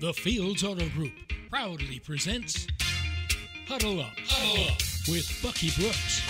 [0.00, 1.12] The Fields Auto Group
[1.50, 2.68] proudly presents
[3.66, 4.78] Huddle Up, Huddle Up
[5.08, 6.20] with Bucky Brooks,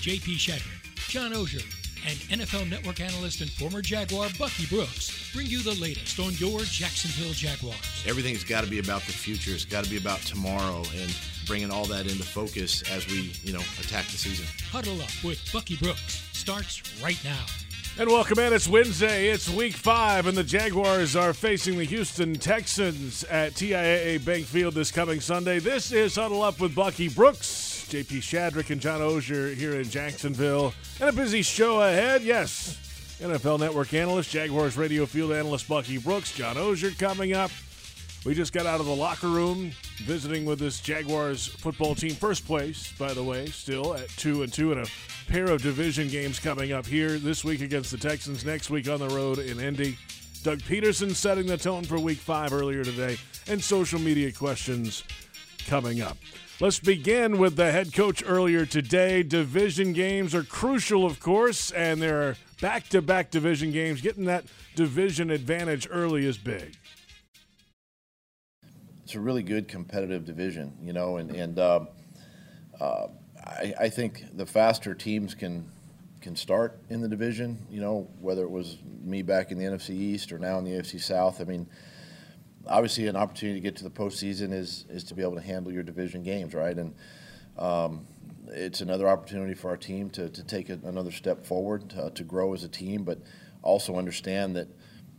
[0.00, 1.62] JP Shadrick, John Oehser,
[2.08, 6.60] and NFL Network analyst and former Jaguar Bucky Brooks bring you the latest on your
[6.60, 8.04] Jacksonville Jaguars.
[8.06, 9.50] Everything's got to be about the future.
[9.50, 11.14] It's got to be about tomorrow and
[11.46, 14.46] bringing all that into focus as we, you know, attack the season.
[14.70, 17.44] Huddle Up with Bucky Brooks starts right now.
[17.98, 18.52] And welcome in.
[18.52, 19.28] It's Wednesday.
[19.28, 24.74] It's week five, and the Jaguars are facing the Houston Texans at TIAA Bank Field
[24.74, 25.60] this coming Sunday.
[25.60, 30.74] This is Huddle Up with Bucky Brooks, JP Shadrick, and John Oehser here in Jacksonville.
[31.00, 32.22] And a busy show ahead.
[32.22, 32.76] Yes,
[33.18, 37.50] NFL Network analyst, Jaguars radio field analyst Bucky Brooks, John Oehser coming up.
[38.26, 42.14] We just got out of the locker room visiting with this Jaguars football team.
[42.14, 44.90] First place, by the way, still at two and two, and a
[45.28, 49.00] pair of division games coming up here this week against the Texans, next week on
[49.00, 49.98] the road in Indy.
[50.42, 53.16] Doug Pederson setting the tone for week five earlier today,
[53.48, 55.02] and social media questions
[55.66, 56.16] coming up.
[56.60, 59.22] Let's begin with the head coach earlier today.
[59.22, 64.00] Division games are crucial, of course, and there are back to back division games.
[64.00, 64.44] Getting that
[64.74, 66.76] division advantage early is big
[69.06, 71.84] it's a really good competitive division, you know, and and uh,
[72.80, 73.06] uh,
[73.40, 75.70] I, I, think the faster teams can
[76.20, 79.90] can start in the division, you know, whether it was me back in the NFC
[79.90, 81.40] East or now in the AFC South.
[81.40, 81.68] I mean,
[82.66, 85.72] obviously, an opportunity to get to the postseason is is to be able to handle
[85.72, 86.76] your division games, right?
[86.76, 86.92] And
[87.60, 88.08] um,
[88.48, 92.10] it's another opportunity for our team to, to take a, another step forward, to, uh,
[92.10, 93.20] to grow as a team, but
[93.62, 94.66] also understand that,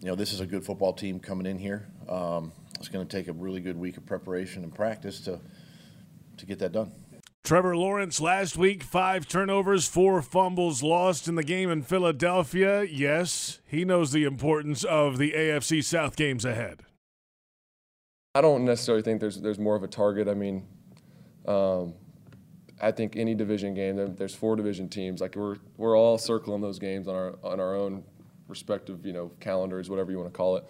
[0.02, 1.88] you know, this is a good football team coming in here.
[2.10, 5.40] Um, it's going to take a really good week of preparation and practice to
[6.38, 6.92] to get that done.
[7.44, 12.84] Trevor Lawrence last week, five turnovers, four fumbles lost in the game in Philadelphia.
[12.84, 16.84] Yes, he knows the importance of the AFC South games ahead.
[18.36, 20.28] I don't necessarily think there's there's more of a target.
[20.28, 20.68] I mean,
[21.48, 21.94] um,
[22.82, 25.22] I think any division game, there's four division teams.
[25.22, 28.04] Like we're we're all circling those games on our on our own
[28.48, 30.66] respective you know calendars, whatever you want to call it.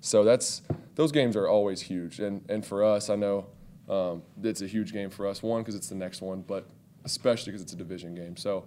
[0.00, 0.62] So that's
[0.98, 3.46] those games are always huge, and and for us, I know
[3.88, 5.42] um, it's a huge game for us.
[5.42, 6.66] One because it's the next one, but
[7.04, 8.36] especially because it's a division game.
[8.36, 8.66] So.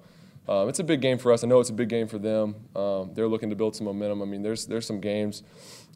[0.50, 1.44] Um, it's a big game for us.
[1.44, 2.56] I know it's a big game for them.
[2.76, 4.24] Um, they're looking to build some momentum.
[4.24, 5.44] I mean, there's there's some games,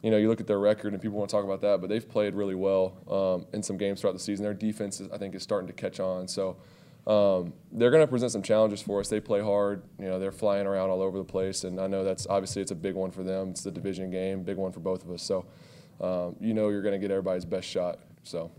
[0.04, 1.88] you know, you look at their record and people want to talk about that, but
[1.88, 4.44] they've played really well um, in some games throughout the season.
[4.44, 6.28] Their defense, is, I think, is starting to catch on.
[6.28, 6.58] So
[7.06, 9.08] um, they're going to present some challenges for us.
[9.08, 9.82] They play hard.
[9.98, 12.72] You know, they're flying around all over the place, and I know that's obviously it's
[12.72, 13.50] a big one for them.
[13.50, 15.22] It's the division game, big one for both of us.
[15.22, 15.46] So,
[16.00, 17.98] um, you know, you're going to get everybody's best shot.
[18.22, 18.50] So.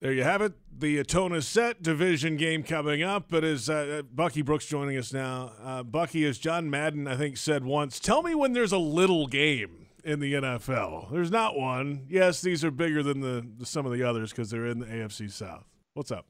[0.00, 0.52] There you have it.
[0.78, 1.82] The tone is set.
[1.82, 3.26] Division game coming up.
[3.30, 7.38] But as uh, Bucky Brooks joining us now, uh, Bucky, as John Madden I think
[7.38, 11.10] said once, tell me when there's a little game in the NFL.
[11.10, 12.06] There's not one.
[12.08, 14.86] Yes, these are bigger than the, the some of the others because they're in the
[14.86, 15.64] AFC South.
[15.94, 16.26] What's up?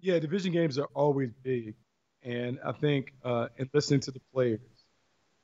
[0.00, 1.74] Yeah, division games are always big,
[2.22, 4.60] and I think uh, in listening to the players,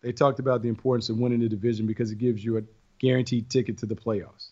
[0.02, 2.62] they talked about the importance of winning the division because it gives you a
[3.04, 4.50] guaranteed ticket to the playoffs.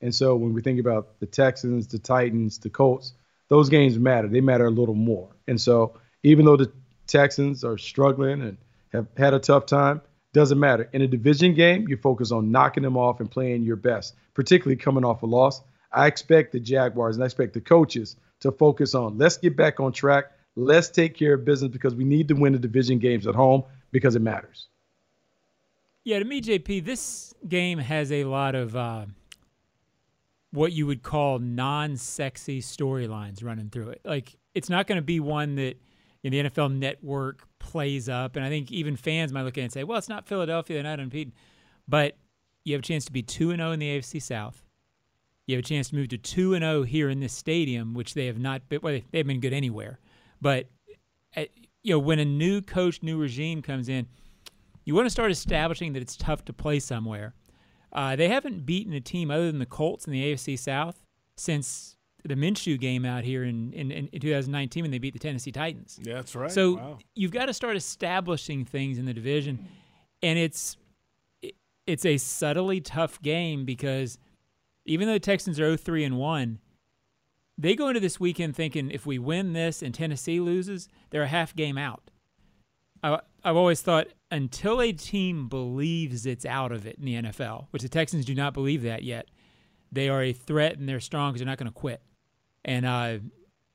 [0.00, 3.14] And so when we think about the Texans, the Titans, the Colts,
[3.48, 4.28] those games matter.
[4.28, 5.30] They matter a little more.
[5.48, 6.70] And so even though the
[7.06, 8.58] Texans are struggling and
[8.92, 10.02] have had a tough time,
[10.34, 10.88] doesn't matter.
[10.92, 14.76] In a division game, you focus on knocking them off and playing your best, particularly
[14.76, 15.62] coming off a loss.
[15.92, 19.16] I expect the Jaguars and I expect the coaches to focus on.
[19.16, 20.32] Let's get back on track.
[20.56, 23.64] Let's take care of business because we need to win the division games at home
[23.92, 24.68] because it matters.
[26.04, 29.06] Yeah, to me, JP, this game has a lot of uh,
[30.52, 34.02] what you would call non-sexy storylines running through it.
[34.04, 35.80] Like, it's not going to be one that
[36.22, 39.64] in the NFL Network plays up, and I think even fans might look at it
[39.64, 41.32] and say, "Well, it's not Philadelphia; they're not unbeaten."
[41.88, 42.16] But
[42.64, 44.64] you have a chance to be two and zero oh in the AFC South.
[45.46, 48.14] You have a chance to move to 2 and 0 here in this stadium, which
[48.14, 49.98] they have not been, well, they've been good anywhere.
[50.40, 50.68] But,
[51.36, 51.44] uh,
[51.82, 54.06] you know, when a new coach, new regime comes in,
[54.84, 57.34] you want to start establishing that it's tough to play somewhere.
[57.92, 61.00] Uh, they haven't beaten a team other than the Colts in the AFC South
[61.36, 65.52] since the Minshew game out here in, in, in 2019 when they beat the Tennessee
[65.52, 66.00] Titans.
[66.02, 66.50] Yeah, that's right.
[66.50, 66.98] So wow.
[67.14, 69.68] you've got to start establishing things in the division,
[70.22, 70.76] and it's
[71.86, 74.18] it's a subtly tough game because
[74.86, 76.58] even though the Texans are 0-3 and 1,
[77.58, 81.28] they go into this weekend thinking if we win this and Tennessee loses, they're a
[81.28, 82.10] half game out.
[83.02, 87.68] I, I've always thought until a team believes it's out of it in the NFL,
[87.70, 89.28] which the Texans do not believe that yet,
[89.92, 92.02] they are a threat and they're strong because they're not going to quit.
[92.64, 93.18] And uh,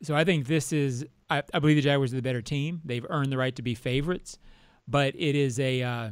[0.03, 2.81] so I think this is, I, I, believe the Jaguars are the better team.
[2.83, 4.37] They've earned the right to be favorites,
[4.85, 6.09] but it is a, uh,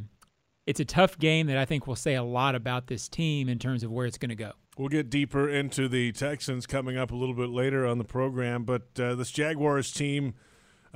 [0.66, 3.60] it's a tough game that I think will say a lot about this team in
[3.60, 4.54] terms of where it's going to go.
[4.78, 8.64] We'll get deeper into the Texans coming up a little bit later on the program,
[8.64, 10.36] but uh, this Jaguars team,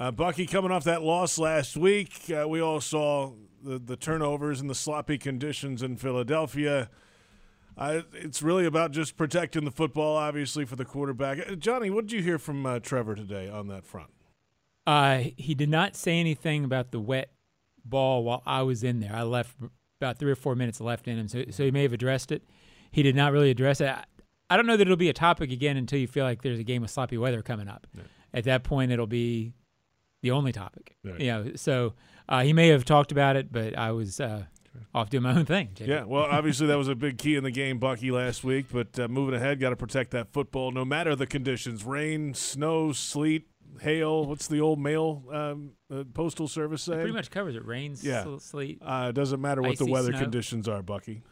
[0.02, 3.34] uh, Bucky, coming off that loss last week, uh, we all saw
[3.64, 6.90] the the turnovers and the sloppy conditions in Philadelphia.
[7.78, 11.40] it's really about just protecting the football, obviously, for the quarterback.
[11.40, 14.10] Uh, Johnny, what did you hear from uh, Trevor today on that front?
[14.88, 17.32] Uh, he did not say anything about the wet
[17.86, 19.16] ball while I was in there.
[19.16, 19.56] I left
[20.00, 22.44] about three or four minutes left in him, so so he may have addressed it
[22.92, 23.88] he did not really address it.
[23.88, 24.04] I,
[24.50, 26.64] I don't know that it'll be a topic again until you feel like there's a
[26.64, 27.88] game of sloppy weather coming up.
[27.96, 28.04] Yeah.
[28.34, 29.54] At that point, it'll be
[30.22, 30.96] the only topic.
[31.04, 31.20] Right.
[31.20, 31.94] You know, so
[32.30, 34.46] uh, he may have talked about it, but I was uh,
[34.94, 35.70] off doing my own thing.
[35.78, 38.68] Yeah, well, obviously that was a big key in the game, Bucky, last week.
[38.72, 42.92] But uh, moving ahead, got to protect that football, no matter the conditions: rain, snow,
[42.92, 43.48] sleet,
[43.82, 44.26] hail.
[44.26, 46.94] What's the old mail um, uh, postal service say?
[46.94, 48.38] It pretty much covers it: rain, yeah.
[48.40, 48.82] sleet.
[48.82, 50.22] Uh, it doesn't matter what the weather snow.
[50.22, 51.24] conditions are, Bucky.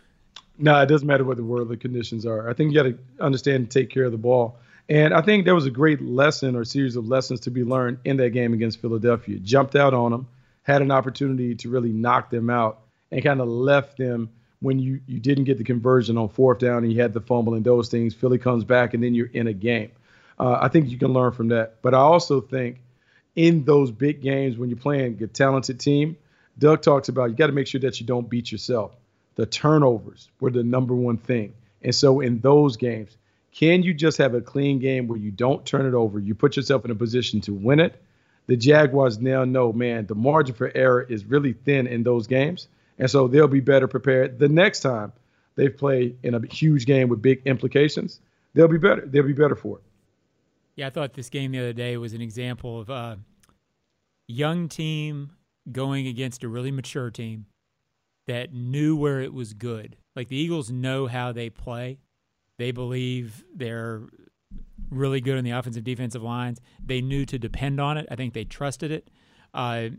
[0.58, 2.50] No, it doesn't matter what the weather conditions are.
[2.50, 4.58] I think you got to understand and take care of the ball.
[4.90, 8.00] And I think there was a great lesson or series of lessons to be learned
[8.04, 9.38] in that game against Philadelphia.
[9.38, 10.28] Jumped out on them,
[10.64, 12.82] had an opportunity to really knock them out,
[13.12, 14.30] and kind of left them
[14.62, 17.54] when you you didn't get the conversion on fourth down and you had the fumble
[17.54, 18.14] and those things.
[18.14, 19.92] Philly comes back and then you're in a game.
[20.38, 21.82] Uh, I think you can learn from that.
[21.82, 22.82] But I also think
[23.36, 26.18] in those big games when you're playing a talented team,
[26.58, 28.96] Doug talks about you got to make sure that you don't beat yourself
[29.40, 31.54] the turnovers were the number one thing.
[31.82, 33.16] And so in those games,
[33.54, 36.20] can you just have a clean game where you don't turn it over?
[36.20, 38.02] You put yourself in a position to win it.
[38.48, 42.68] The Jaguars now know, man, the margin for error is really thin in those games.
[42.98, 45.14] And so they'll be better prepared the next time
[45.56, 48.20] they play in a huge game with big implications.
[48.54, 49.06] They'll be better.
[49.06, 49.84] They'll be better for it.
[50.76, 53.20] Yeah, I thought this game the other day was an example of a
[54.28, 55.32] young team
[55.72, 57.46] going against a really mature team
[58.28, 59.98] that knew where it was good.
[60.16, 62.00] Like the Eagles know how they play.
[62.60, 64.04] They believe they're
[64.92, 66.60] really good on the offensive defensive lines.
[66.86, 68.06] They knew to depend on it.
[68.12, 69.10] I think they trusted it.
[69.54, 69.90] Uh,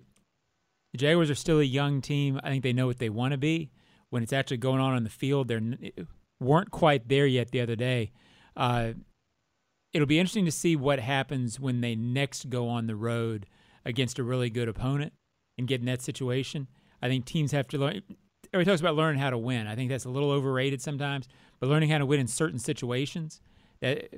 [0.93, 2.39] the Jaguars are still a young team.
[2.45, 3.71] I think they know what they want to be.
[4.11, 5.93] When it's actually going on on the field, they
[6.39, 8.12] weren't quite there yet the other day.
[8.55, 8.93] Uh,
[9.95, 13.47] it'll be interesting to see what happens when they next go on the road
[13.87, 15.15] against a really good opponent
[15.57, 16.69] and get in that situation.
[17.01, 18.03] I think teams have to learn.
[18.53, 19.67] Everybody talks about learning how to win.
[19.67, 21.29] I think that's a little overrated sometimes,
[21.61, 23.41] but learning how to win in certain situations.
[23.81, 24.11] That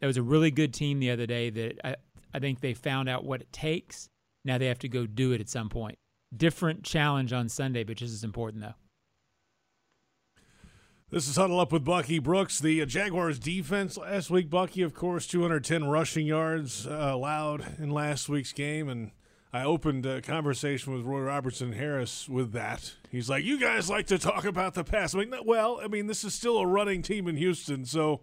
[0.00, 1.50] that was a really good team the other day.
[1.50, 1.96] That I,
[2.34, 4.08] I think they found out what it takes.
[4.44, 5.98] Now they have to go do it at some point.
[6.34, 8.74] Different challenge on Sunday, but just as important though.
[11.10, 12.60] This is Huddle Up with Bucky Brooks.
[12.60, 18.28] The Jaguars defense last week, Bucky, of course, 210 rushing yards uh, allowed in last
[18.28, 18.88] week's game.
[18.88, 19.10] And
[19.52, 22.94] I opened a conversation with Roy Robertson Harris with that.
[23.10, 26.06] He's like, "You guys like to talk about the past." I'm like, "Well, I mean,
[26.06, 28.20] this is still a running team in Houston, so."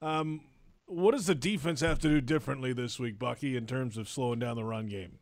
[0.00, 0.42] Um,
[0.88, 4.38] what does the defense have to do differently this week, Bucky, in terms of slowing
[4.38, 5.18] down the run game?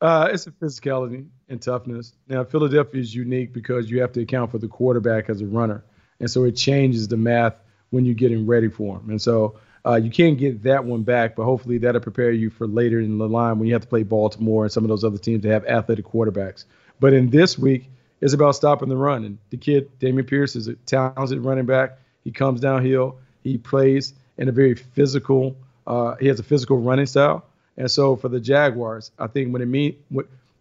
[0.00, 2.14] Uh, it's a physicality and toughness.
[2.26, 5.84] Now, Philadelphia is unique because you have to account for the quarterback as a runner,
[6.18, 7.56] and so it changes the math
[7.90, 9.10] when you're getting ready for him.
[9.10, 12.66] And so uh, you can't get that one back, but hopefully that'll prepare you for
[12.66, 15.18] later in the line when you have to play Baltimore and some of those other
[15.18, 16.64] teams that have athletic quarterbacks.
[16.98, 17.88] But in this week,
[18.20, 19.24] it's about stopping the run.
[19.24, 21.98] And the kid, Dameon Pierce, is a talented running back.
[22.24, 23.18] He comes downhill.
[23.42, 25.56] He plays in a very physical.
[25.86, 27.44] Uh, he has a physical running style.
[27.78, 29.96] And so for the Jaguars, I think when it mean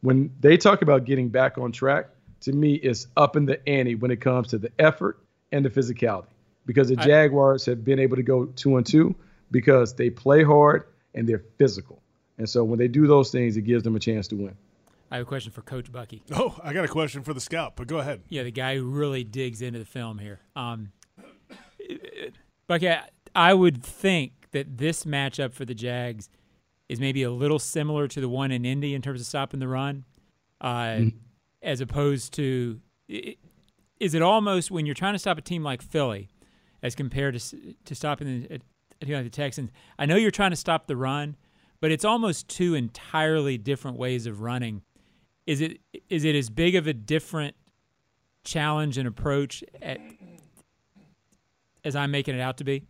[0.02, 2.08] when they talk about getting back on track,
[2.42, 5.20] to me, it's up in the ante when it comes to the effort
[5.52, 6.28] and the physicality
[6.70, 9.16] because the Jaguars have been able to go two and two
[9.50, 10.84] because they play hard
[11.16, 12.00] and they're physical.
[12.38, 14.56] And so when they do those things, it gives them a chance to win.
[15.10, 16.22] I have a question for Coach Bucky.
[16.32, 18.22] Oh, I got a question for the scout, but go ahead.
[18.30, 20.42] Yeah, the guy who really digs into the film here.
[20.56, 20.92] Um,
[22.68, 26.30] Bucky, I, I would think that this matchup for the Jags
[26.88, 29.68] is maybe a little similar to the one in Indy in terms of stopping the
[29.68, 30.06] run,
[30.62, 31.18] uh, mm-hmm.
[31.64, 32.80] as opposed to.
[33.08, 36.30] Is it almost when you're trying to stop a team like Philly?
[36.82, 38.60] As compared to to stopping the,
[39.00, 39.72] the Texans.
[39.98, 41.36] I know you're trying to stop the run,
[41.82, 44.82] but it's almost two entirely different ways of running.
[45.46, 47.56] Is it is it as big of a different
[48.44, 50.00] challenge and approach at,
[51.84, 52.84] as I'm making it out to be?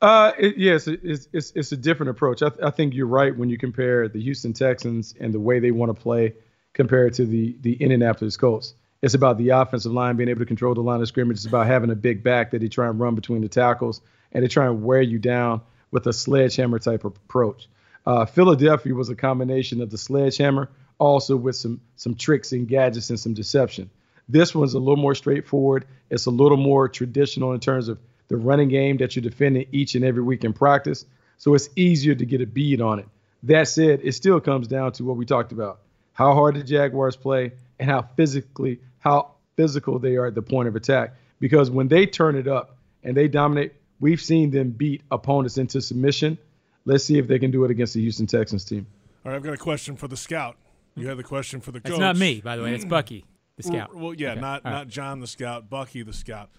[0.00, 2.42] Uh, it, yes, it's, it's, it's a different approach.
[2.42, 5.60] I, th- I think you're right when you compare the Houston Texans and the way
[5.60, 6.34] they want to play
[6.74, 8.74] compared to the the Indianapolis Colts.
[9.02, 11.36] It's about the offensive line being able to control the line of scrimmage.
[11.36, 14.00] It's about having a big back that they try and run between the tackles
[14.32, 15.60] and they try and wear you down
[15.90, 17.68] with a sledgehammer type of approach.
[18.06, 23.10] Uh, Philadelphia was a combination of the sledgehammer, also with some some tricks and gadgets
[23.10, 23.90] and some deception.
[24.28, 25.86] This one's a little more straightforward.
[26.10, 27.98] It's a little more traditional in terms of
[28.28, 31.04] the running game that you're defending each and every week in practice.
[31.36, 33.08] So it's easier to get a bead on it.
[33.42, 35.80] That said, it still comes down to what we talked about:
[36.12, 37.52] how hard the Jaguars play
[37.84, 41.14] and how physically how physical they are at the point of attack.
[41.38, 45.80] Because when they turn it up and they dominate, we've seen them beat opponents into
[45.80, 46.38] submission.
[46.86, 48.86] Let's see if they can do it against the Houston Texans team.
[49.24, 50.56] All right, I've got a question for the scout.
[50.96, 51.92] You had the question for the coach.
[51.92, 52.74] It's not me, by the way.
[52.74, 53.24] It's Bucky,
[53.56, 53.66] the mm.
[53.66, 53.94] scout.
[53.94, 54.40] Well, yeah, Okay.
[54.40, 54.78] not All right.
[54.78, 56.50] not John the scout, Bucky the scout.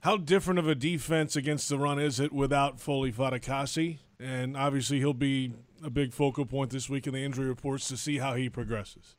[0.00, 3.98] How different of a defense against the run is it without Foley Fatukasi?
[4.18, 5.52] And obviously, he'll be
[5.82, 9.14] a big focal point this week in the injury reports to see how he progresses.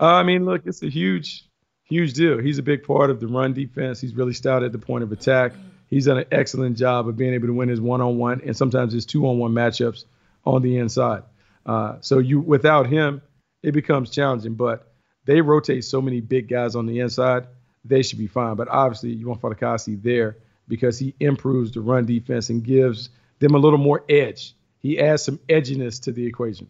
[0.00, 1.44] Uh, I mean, look, it's a huge,
[1.84, 2.38] huge deal.
[2.38, 4.00] He's a big part of the run defense.
[4.00, 5.52] He's really stout at the point of attack.
[5.88, 9.04] He's done an excellent job of being able to win his one-on-one and sometimes his
[9.04, 10.04] two-on-one matchups
[10.46, 11.24] on the inside.
[11.66, 13.20] Uh, so you, without him,
[13.62, 14.54] it becomes challenging.
[14.54, 14.90] But
[15.26, 17.46] they rotate so many big guys on the inside,
[17.84, 18.56] they should be fine.
[18.56, 23.54] But obviously, you want Fatukasi there because he improves the run defense and gives them
[23.54, 24.54] a little more edge.
[24.78, 26.68] He adds some edginess to the equation.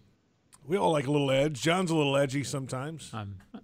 [0.70, 1.60] We all like a little edge.
[1.60, 3.10] John's a little edgy sometimes.
[3.12, 3.58] I'm A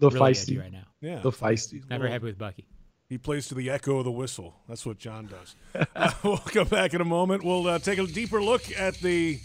[0.00, 0.42] little really feisty.
[0.42, 0.82] edgy right now.
[1.00, 1.88] Yeah, the feisty.
[1.88, 2.66] Never happy with Bucky.
[3.08, 4.56] He plays to the echo of the whistle.
[4.68, 5.54] That's what John does.
[5.94, 7.44] Uh, we'll come back in a moment.
[7.44, 9.38] We'll uh, take a deeper look at the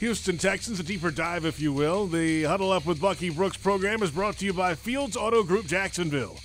[0.00, 2.06] Houston Texans, a deeper dive, if you will.
[2.06, 5.64] The Huddle Up with Bucky Brooks program is brought to you by Fields Auto Group
[5.64, 6.36] Jacksonville.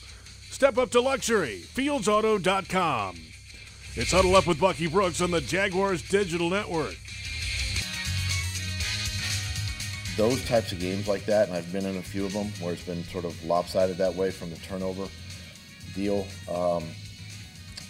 [0.50, 1.64] Step up to luxury.
[1.74, 3.18] FieldsAuto.com.
[3.96, 6.96] It's Huddle Up with Bucky Brooks on the Jaguars Digital Network.
[10.20, 12.74] Those types of games like that, and I've been in a few of them where
[12.74, 15.08] it's been sort of lopsided that way from the turnover
[15.96, 16.28] deal.
[16.52, 16.84] Um,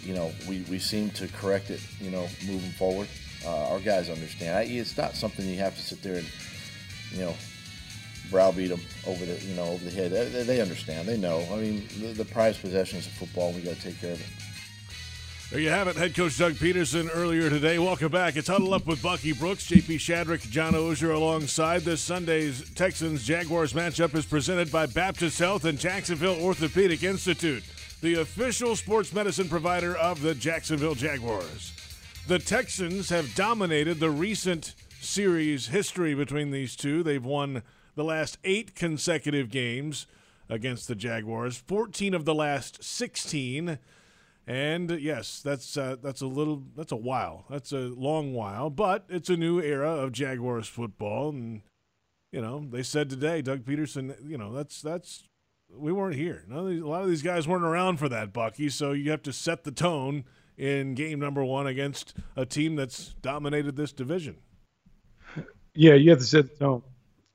[0.03, 3.07] you know, we, we seem to correct it, you know, moving forward.
[3.43, 4.55] Uh, our guys understand.
[4.55, 6.27] I, it's not something you have to sit there and,
[7.13, 7.33] you know,
[8.29, 10.11] browbeat them over the, you know, over the head.
[10.11, 11.07] They, they understand.
[11.07, 11.43] They know.
[11.51, 13.53] I mean, the, the prized possession is football.
[13.53, 14.27] We got to take care of it.
[15.51, 17.79] There you have it, head coach Doug Pederson earlier today.
[17.79, 18.35] Welcome back.
[18.35, 21.81] It's Huddle Up with Bucky Brooks, JP Shadrick, John Oehser alongside.
[21.81, 27.63] This Sunday's Texans Jaguars matchup is presented by Baptist Health and Jacksonville Orthopedic Institute,
[28.01, 31.73] the official sports medicine provider of the Jacksonville Jaguars.
[32.27, 37.01] The Texans have dominated the recent series history between these two.
[37.01, 37.63] They've won
[37.95, 40.05] the last eight consecutive games
[40.47, 43.79] against the Jaguars, 14 of the last 16.
[44.49, 47.45] And yes, that's uh, that's a little that's a while.
[47.51, 51.61] That's a long while, but it's a new era of Jaguars football, and
[52.31, 54.15] you know they said today, Doug Pederson.
[54.27, 55.25] You know that's that's
[55.71, 56.45] we weren't here.
[56.47, 58.69] These, a lot of these guys weren't around for that, Bucky.
[58.69, 60.25] So you have to set the tone
[60.57, 64.37] in game number one against a team that's dominated this division.
[65.75, 66.81] Yeah, you have to set the tone.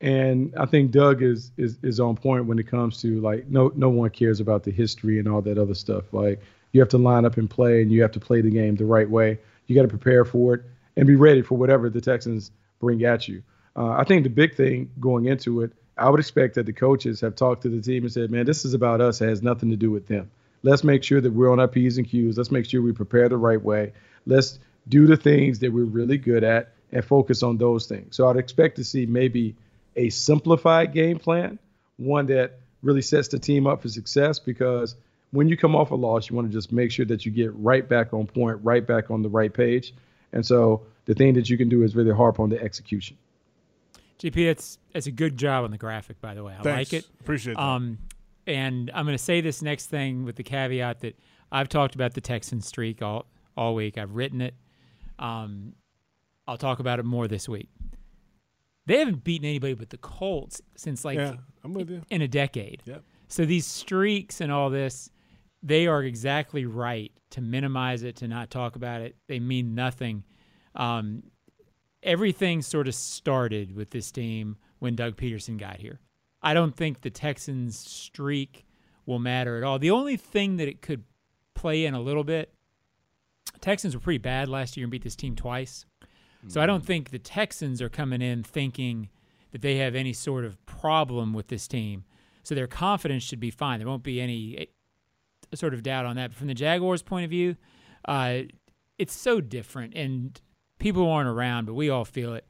[0.00, 3.71] And I think Doug is, is is on point when it comes to like no
[3.76, 6.12] no one cares about the history and all that other stuff.
[6.12, 6.42] Like
[6.75, 8.85] you have to line up and play and you have to play the game the
[8.85, 9.38] right way.
[9.66, 10.62] You got to prepare for it
[10.97, 12.50] and be ready for whatever the Texans
[12.81, 13.43] bring at you.
[13.76, 17.21] Uh, I think the big thing going into it, I would expect that the coaches
[17.21, 19.21] have talked to the team and said, "Man, this is about us.
[19.21, 20.31] It has nothing to do with them.
[20.64, 22.37] Let's make sure that we're on our p's and q's.
[22.37, 23.93] Let's make sure we prepare the right way.
[24.26, 28.28] Let's do the things that we're really good at and focus on those things." So
[28.28, 29.54] I'd expect to see maybe
[29.95, 31.61] a simplified game plan,
[31.99, 34.97] one that really sets the team up for success because
[35.34, 37.52] when you come off a loss, you want to just make sure that you get
[37.56, 39.92] right back on point, right back on the right page.
[40.32, 43.16] And so the thing that you can do is really harp on the execution.
[44.20, 46.54] GP, it's it's a good job on the graphic, by the way.
[46.58, 46.92] I Thanks.
[46.92, 47.08] like it.
[47.20, 47.62] Appreciate that.
[47.62, 47.98] Um,
[48.46, 51.18] and I'm going to say this next thing with the caveat that
[51.50, 53.26] I've talked about the Texan streak all
[53.56, 53.98] all week.
[53.98, 54.54] I've written it.
[55.18, 55.74] Um,
[56.46, 57.70] I'll talk about it more this week.
[58.86, 62.02] They haven't beaten anybody but the Colts since like yeah, I'm with you.
[62.08, 62.82] in a decade.
[62.84, 63.02] Yep.
[63.28, 65.10] So these streaks and all this,
[65.64, 69.16] they are exactly right to minimize it, to not talk about it.
[69.26, 70.23] They mean nothing.
[70.75, 71.25] Um,
[72.02, 76.00] everything sort of started with this team when Doug Pederson got here.
[76.42, 78.66] I don't think the Texans' streak
[79.06, 79.78] will matter at all.
[79.78, 81.04] The only thing that it could
[81.54, 82.52] play in a little bit,
[83.61, 85.87] Texans were pretty bad last year and beat this team twice.
[86.49, 89.09] So I don't think the Texans are coming in thinking
[89.52, 92.04] that they have any sort of problem with this team.
[92.42, 93.78] So their confidence should be fine.
[93.78, 94.68] There won't be any
[95.56, 96.30] sort of doubt on that.
[96.30, 97.56] But from the Jaguars' point of view,
[98.06, 98.40] uh,
[98.99, 100.40] it's so different, and
[100.78, 102.46] people aren't around, but we all feel it.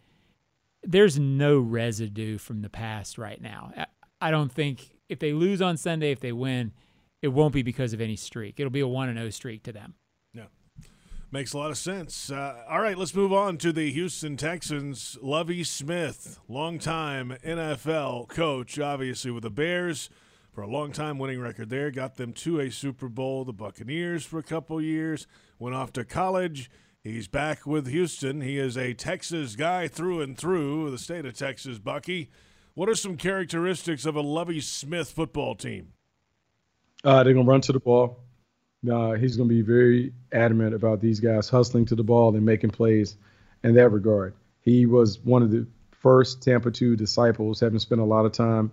[0.83, 3.73] There's no residue from the past right now.
[4.21, 6.73] I- don't think if they lose on Sunday, if they win,
[7.23, 8.59] it won't be because of any streak.
[8.59, 9.95] It'll be a one and zero streak to them.
[10.33, 10.45] Yeah.
[11.31, 12.31] Makes a lot of sense.
[12.31, 15.19] Uh, all right, let's move on to the Houston Texans.
[15.21, 20.11] Lovie Smith, longtime NFL coach, obviously with the Bears,
[20.55, 21.91] for a long time winning record there.
[21.91, 23.45] Got them to a Super Bowl.
[23.45, 25.27] The Buccaneers for a couple years.
[25.59, 26.71] Went off to college.
[27.03, 28.41] He's back with Houston.
[28.41, 32.31] He is a Texas guy through and through, the state of Texas, Bucky.
[32.75, 35.93] What are some characteristics of a Lovie Smith football team?
[37.03, 38.21] Uh, they're going to run to the ball.
[38.91, 42.47] Uh, he's going to be very adamant about these guys hustling to the ball and
[42.47, 43.17] making plays
[43.65, 44.35] in that regard.
[44.61, 48.71] He was one of the first Tampa 2 disciples, having spent a lot of time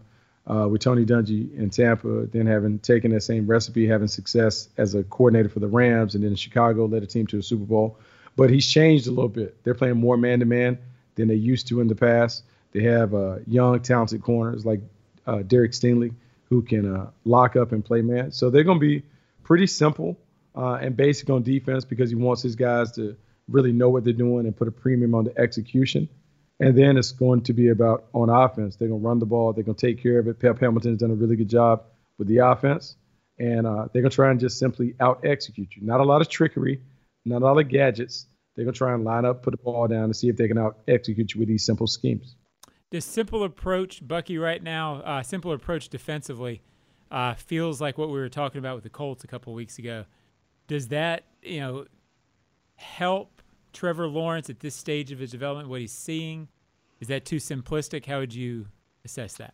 [0.51, 4.95] uh, with Tony Dungy in Tampa, then having taken that same recipe, having success as
[4.95, 7.63] a coordinator for the Rams, and then in Chicago led a team to a Super
[7.63, 7.97] Bowl.
[8.35, 9.63] But he's changed a little bit.
[9.63, 10.77] They're playing more man to man
[11.15, 12.43] than they used to in the past.
[12.73, 14.81] They have uh, young, talented corners like
[15.25, 16.13] uh, Derek Stingley
[16.49, 18.31] who can uh, lock up and play man.
[18.31, 19.03] So they're going to be
[19.43, 20.17] pretty simple
[20.53, 23.15] uh, and basic on defense because he wants his guys to
[23.47, 26.09] really know what they're doing and put a premium on the execution.
[26.61, 28.75] And then it's going to be about on offense.
[28.75, 29.51] They're going to run the ball.
[29.51, 30.39] They're going to take care of it.
[30.39, 31.85] Pep Hamilton's done a really good job
[32.19, 32.95] with the offense.
[33.39, 35.81] And uh, they're going to try and just simply out execute you.
[35.83, 36.79] Not a lot of trickery,
[37.25, 38.27] not a lot of gadgets.
[38.55, 40.47] They're going to try and line up, put the ball down, and see if they
[40.47, 42.35] can out execute you with these simple schemes.
[42.91, 46.61] This simple approach, Bucky, right now, uh, simple approach defensively,
[47.09, 50.05] uh, feels like what we were talking about with the Colts a couple weeks ago.
[50.67, 51.85] Does that, you know,
[52.75, 53.40] help
[53.73, 55.69] Trevor Lawrence at this stage of his development?
[55.69, 56.47] What he's seeing
[57.01, 58.05] is that too simplistic?
[58.05, 58.67] How would you
[59.03, 59.53] assess that?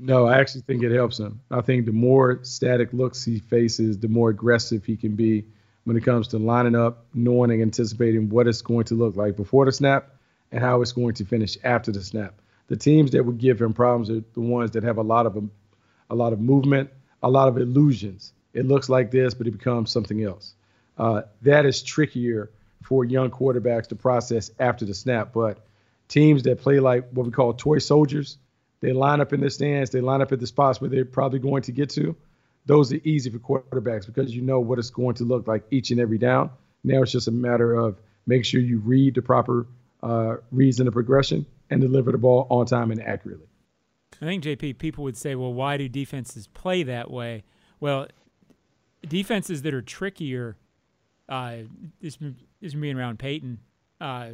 [0.00, 1.40] No, I actually think it helps him.
[1.50, 5.44] I think the more static looks he faces, the more aggressive he can be
[5.84, 9.36] when it comes to lining up, knowing and anticipating what it's going to look like
[9.36, 10.10] before the snap
[10.52, 12.34] and how it's going to finish after the snap.
[12.68, 15.36] The teams that would give him problems are the ones that have a lot of
[16.10, 16.90] a lot of movement,
[17.22, 18.32] a lot of illusions.
[18.54, 20.54] It looks like this, but it becomes something else.
[20.96, 22.50] Uh, that is trickier
[22.88, 25.30] for young quarterbacks to process after the snap.
[25.34, 25.58] But
[26.08, 28.38] teams that play like what we call toy soldiers,
[28.80, 31.38] they line up in the stands, they line up at the spots where they're probably
[31.38, 32.16] going to get to.
[32.64, 35.90] Those are easy for quarterbacks because you know what it's going to look like each
[35.90, 36.48] and every down.
[36.82, 39.66] Now it's just a matter of make sure you read the proper
[40.02, 43.48] uh, reads in the progression and deliver the ball on time and accurately.
[44.22, 47.44] I think JP people would say, well, why do defenses play that way?
[47.80, 48.08] Well,
[49.06, 50.56] defenses that are trickier.
[51.28, 51.58] Uh,
[52.00, 52.16] this
[52.60, 53.58] this being around Peyton
[54.00, 54.30] uh,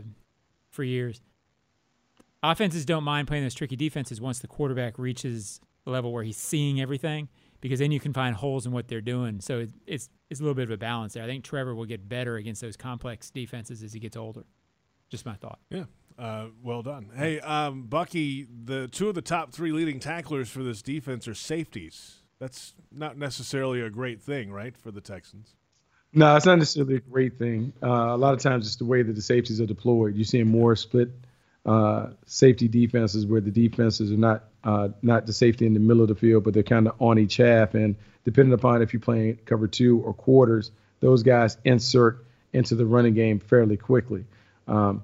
[0.70, 1.20] for years.
[2.42, 6.36] Offenses don't mind playing those tricky defenses once the quarterback reaches the level where he's
[6.36, 7.28] seeing everything,
[7.60, 9.40] because then you can find holes in what they're doing.
[9.40, 11.22] So it, it's it's a little bit of a balance there.
[11.22, 14.44] I think Trevor will get better against those complex defenses as he gets older.
[15.08, 15.58] Just my thought.
[15.70, 15.84] Yeah.
[16.18, 17.10] Uh, well done.
[17.14, 21.34] Hey, um, Bucky, the two of the top three leading tacklers for this defense are
[21.34, 22.22] safeties.
[22.38, 25.56] That's not necessarily a great thing, right, for the Texans?
[26.16, 27.72] No, it's not necessarily a great thing.
[27.82, 30.14] Uh, a lot of times, it's the way that the safeties are deployed.
[30.14, 31.10] You're seeing more split
[31.66, 36.02] uh, safety defenses where the defenses are not uh, not the safety in the middle
[36.02, 37.74] of the field, but they're kind of on each half.
[37.74, 42.86] And depending upon if you're playing cover two or quarters, those guys insert into the
[42.86, 44.24] running game fairly quickly.
[44.68, 45.02] Um,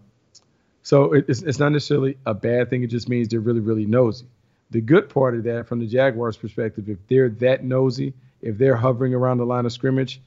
[0.83, 2.83] so it's, it's not necessarily a bad thing.
[2.83, 4.27] It just means they're really, really nosy.
[4.71, 8.77] The good part of that, from the Jaguars' perspective, if they're that nosy, if they're
[8.77, 10.21] hovering around the line of scrimmage,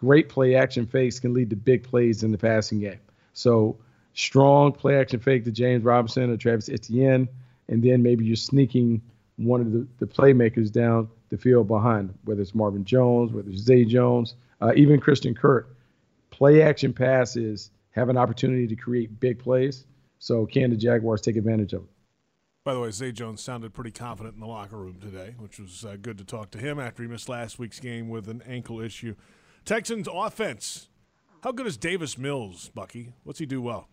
[0.00, 2.98] great play action fakes can lead to big plays in the passing game.
[3.34, 3.76] So
[4.14, 7.28] strong play action fake to James Robinson or Travis Etienne,
[7.68, 9.02] and then maybe you're sneaking
[9.36, 13.60] one of the, the playmakers down the field behind, whether it's Marvin Jones, whether it's
[13.60, 15.76] Zay Jones, uh, even Christian Kirk.
[16.30, 19.84] Play action passes have an opportunity to create big plays.
[20.18, 21.88] So can the Jaguars take advantage of it?
[22.64, 25.84] By the way, Zay Jones sounded pretty confident in the locker room today, which was
[25.84, 28.80] uh, good to talk to him after he missed last week's game with an ankle
[28.80, 29.14] issue.
[29.70, 30.88] Texans offense.
[31.44, 33.12] How good is Davis Mills, Bucky?
[33.22, 33.88] What's he do well?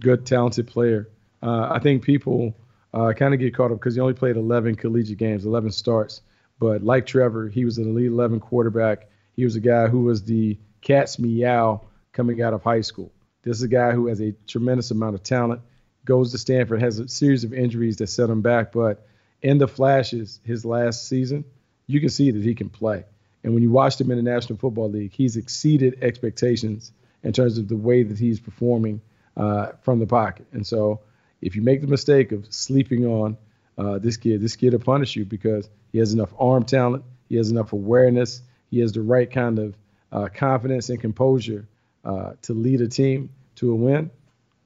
[0.00, 1.08] Good, talented player.
[1.40, 2.56] Uh, I think people
[2.92, 6.22] uh, kind of get caught up because he only played 11 collegiate games, 11 starts.
[6.58, 9.08] But like Trevor, he was an elite 11 quarterback.
[9.36, 13.12] He was a guy who was the cat's meow coming out of high school.
[13.42, 15.60] This is a guy who has a tremendous amount of talent,
[16.04, 19.06] goes to Stanford, has a series of injuries that set him back, but
[19.40, 21.44] in the flashes his last season,
[21.86, 23.04] you can see that he can play.
[23.46, 26.90] And when you watched him in the National Football League, he's exceeded expectations
[27.22, 29.00] in terms of the way that he's performing
[29.36, 30.46] uh, from the pocket.
[30.50, 30.98] And so,
[31.40, 33.36] if you make the mistake of sleeping on
[33.78, 37.36] uh, this kid, this kid will punish you because he has enough arm talent, he
[37.36, 39.76] has enough awareness, he has the right kind of
[40.10, 41.68] uh, confidence and composure
[42.04, 44.10] uh, to lead a team to a win.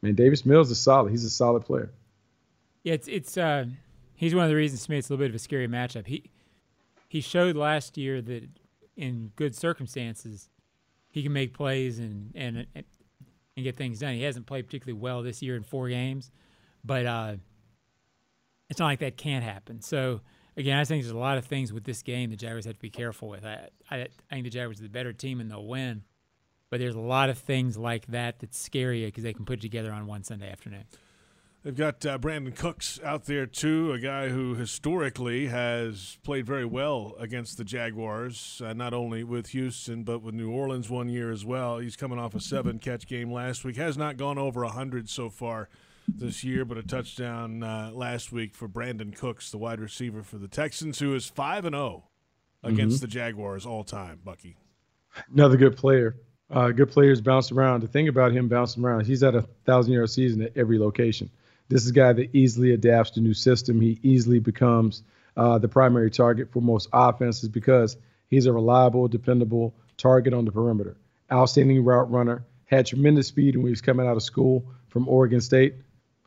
[0.01, 1.11] Man, Davis Mills is solid.
[1.11, 1.90] He's a solid player.
[2.83, 3.66] Yeah, it's it's uh,
[4.14, 6.07] he's one of the reasons to me it's a little bit of a scary matchup.
[6.07, 6.31] He
[7.11, 8.49] he showed last year that
[8.96, 10.50] in good circumstances
[11.11, 14.14] he can make plays and and and get things done.
[14.14, 16.31] He hasn't played particularly well this year in four games,
[16.85, 17.35] but uh,
[18.68, 19.83] it's not like that can't happen.
[19.83, 20.20] So
[20.57, 22.81] again, I think there's a lot of things with this game the Jaguars have to
[22.81, 23.44] be careful with.
[23.44, 26.05] I, I, I think the Jaguars are the better team and they'll win,
[26.70, 29.59] but there's a lot of things like that that scare you because they can put
[29.59, 30.85] it together on one Sunday afternoon.
[31.62, 36.64] They've got uh, Brandin Cooks out there too, a guy who historically has played very
[36.64, 41.31] well against the Jaguars, uh, not only with Houston but with New Orleans one year
[41.31, 41.77] as well.
[41.79, 43.77] He's coming off a seven-catch game last week.
[43.77, 45.68] Has not gone over hundred so far
[46.09, 50.38] this year, but a touchdown uh, last week for Brandin Cooks, the wide receiver for
[50.38, 52.05] the Texans, who is five and zero
[52.62, 53.05] against mm-hmm.
[53.05, 54.20] the Jaguars all time.
[54.25, 54.57] Bucky,
[55.31, 56.16] another good player.
[56.51, 57.83] Uh, good players bounce around.
[57.83, 61.31] The thing about him bouncing around, he's at a thousand yard season at every location.
[61.70, 63.80] This is a guy that easily adapts to new system.
[63.80, 65.04] He easily becomes
[65.37, 67.96] uh, the primary target for most offenses because
[68.28, 70.96] he's a reliable, dependable target on the perimeter.
[71.33, 75.40] Outstanding route runner, had tremendous speed when he was coming out of school from Oregon
[75.40, 75.74] State.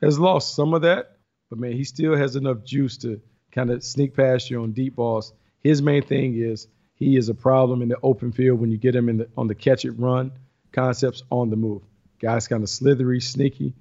[0.02, 1.18] Has lost some of that,
[1.50, 4.96] but man, he still has enough juice to kind of sneak past you on deep
[4.96, 5.34] balls.
[5.62, 8.96] His main thing is he is a problem in the open field when you get
[8.96, 10.32] him in the, on the catch it run
[10.72, 11.84] concepts on the move.
[12.20, 13.74] Guy's kind of slithery, sneaky,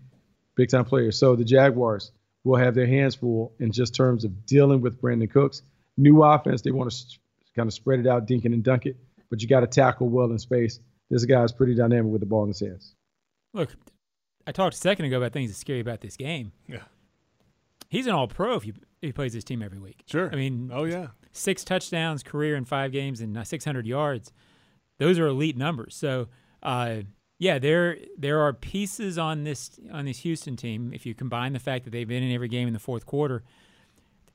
[0.57, 1.19] big time players.
[1.19, 2.12] So the Jaguars
[2.45, 5.62] will have their hands full in just terms of dealing with Brandin Cooks.
[5.97, 7.19] New offense, they want to
[7.55, 8.97] kind of spread it out, dink it and dunk it,
[9.31, 10.81] but you got to tackle well in space.
[11.11, 12.95] This guy's pretty dynamic with the ball in his hands.
[13.53, 13.71] Look,
[14.47, 16.53] I talked a second ago about things that's scary about this game.
[16.67, 16.85] Yeah.
[17.91, 20.05] He's an all pro if, if he plays this team every week.
[20.07, 20.31] Sure.
[20.33, 21.09] I mean, oh, yeah.
[21.33, 24.33] Six touchdowns, career in five games, and uh, 600 yards.
[24.99, 25.95] Those are elite numbers.
[25.95, 26.29] So,
[26.62, 27.03] uh,
[27.42, 30.92] yeah, there there are pieces on this on this Houston team.
[30.94, 33.42] If you combine the fact that they've been in every game in the fourth quarter,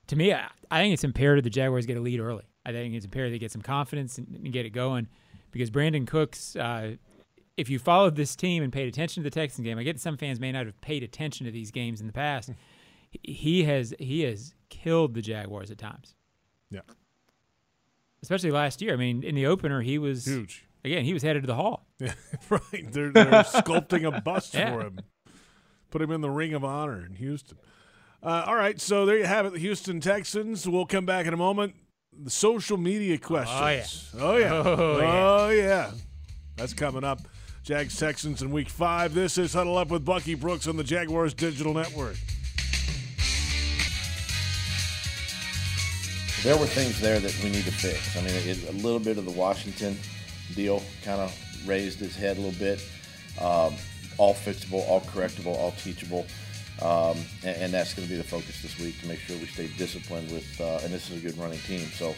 [0.07, 2.43] to me, I, I think it's imperative the Jaguars get a lead early.
[2.65, 5.07] I think it's imperative they get some confidence and, and get it going
[5.51, 6.57] because Brandin Cooks.
[6.57, 6.97] Uh,
[7.55, 10.17] if you followed this team and paid attention to the Texans game, I get some
[10.17, 12.51] fans may not have paid attention to these games in the past.
[13.23, 16.13] he has he has killed the Jaguars at times.
[16.69, 16.81] Yeah.
[18.21, 18.91] Especially last year.
[18.91, 20.65] I mean, in the opener, he was huge.
[20.83, 21.86] Again, he was headed to the hall.
[21.99, 22.13] Yeah,
[22.49, 22.91] right.
[22.91, 24.73] They're, they're sculpting a bust yeah.
[24.73, 24.99] for him.
[25.89, 27.57] Put him in the Ring of Honor in Houston.
[28.21, 30.67] Uh, all right, so there you have it, the Houston Texans.
[30.67, 31.75] We'll come back in a moment.
[32.19, 34.11] The social media questions.
[34.19, 34.49] Oh, yeah.
[34.49, 34.75] Oh, yeah.
[34.77, 35.39] Oh, yeah.
[35.39, 35.91] Oh, yeah.
[36.55, 37.19] That's coming up.
[37.63, 39.13] Jags Texans in week five.
[39.13, 42.15] This is Huddle Up with Bucky Brooks on the Jaguars Digital Network.
[46.43, 48.15] There were things there that we need to fix.
[48.15, 49.97] I mean, it, a little bit of the Washington
[50.55, 52.83] deal kind of raised his head a little bit.
[53.39, 53.75] Um,
[54.17, 56.25] all fixable, all correctable, all teachable.
[56.81, 59.47] Um, and, and, that's going to be the focus this week to make sure we
[59.47, 61.87] stay disciplined with, uh, and this is a good running team.
[61.95, 62.13] So,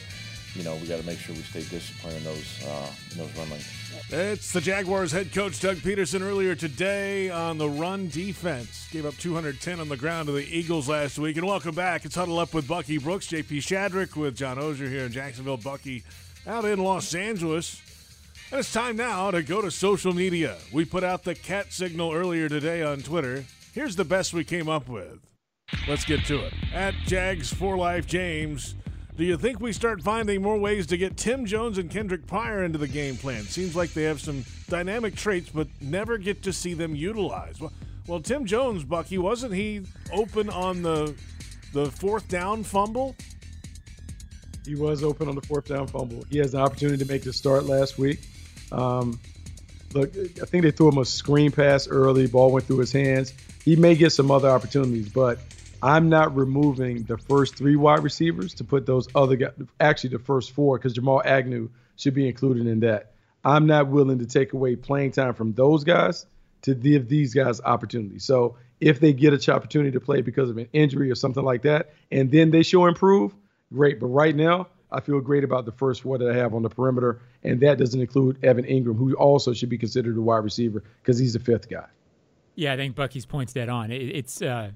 [0.54, 3.34] you know, we got to make sure we stay disciplined in those, uh, in those
[3.38, 3.72] run lanes.
[4.10, 8.90] It's the Jaguars head coach Doug Pederson earlier today on the run defense.
[8.92, 11.38] Gave up 210 on the ground to the Eagles last week.
[11.38, 12.04] And welcome back.
[12.04, 15.58] It's Huddle Up with Bucky Brooks, JP Shadrick with John Oehser here in Jacksonville.
[15.58, 16.04] Bucky
[16.46, 17.82] out in Los Angeles.
[18.52, 20.58] And it's time now to go to social media.
[20.74, 23.46] We put out the cat signal earlier today on Twitter.
[23.74, 25.20] Here's the best we came up with.
[25.88, 26.54] Let's get to it.
[26.74, 28.74] At Jags for Life James,
[29.16, 32.64] do you think we start finding more ways to get Tim Jones and Kendric Pryor
[32.64, 33.44] into the game plan?
[33.44, 37.62] Seems like they have some dynamic traits, but never get to see them utilized.
[37.62, 37.72] Well,
[38.08, 41.14] well Tim Jones, Bucky, wasn't he open on the
[41.72, 43.16] the fourth down fumble?
[44.66, 46.26] He was open on the fourth down fumble.
[46.32, 48.22] He has the opportunity to make the start last week.
[48.72, 49.20] Um,
[49.94, 52.28] look, I think they threw him a screen pass early.
[52.28, 53.34] Ball went through his hands.
[53.66, 55.40] He may get some other opportunities, but
[55.82, 60.20] I'm not removing the first three wide receivers to put those other guys, actually the
[60.20, 63.14] first four, because Jamal Agnew should be included in that.
[63.44, 66.26] I'm not willing to take away playing time from those guys
[66.64, 68.26] to give these guys opportunities.
[68.26, 71.62] So if they get a opportunity to play because of an injury or something like
[71.64, 73.34] that, and then they show improve,
[73.74, 74.00] great.
[74.00, 76.70] But right now, I feel great about the first four that I have on the
[76.70, 80.84] perimeter, and that doesn't include Evan Engram, who also should be considered a wide receiver
[81.02, 81.86] because he's the fifth guy.
[82.56, 83.92] Yeah, I think Bucky's point's dead on.
[83.92, 84.72] It, it's uh,